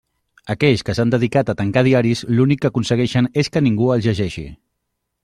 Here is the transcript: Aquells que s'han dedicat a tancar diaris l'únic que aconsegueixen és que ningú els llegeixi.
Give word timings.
Aquells 0.51 0.83
que 0.85 0.93
s'han 0.99 1.11
dedicat 1.15 1.51
a 1.53 1.55
tancar 1.59 1.83
diaris 1.87 2.23
l'únic 2.39 2.63
que 2.63 2.71
aconsegueixen 2.71 3.29
és 3.43 3.53
que 3.57 3.63
ningú 3.67 3.91
els 3.97 4.09
llegeixi. 4.09 4.47